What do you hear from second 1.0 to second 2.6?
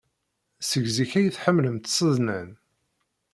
ay t-ḥemmlent tsednan.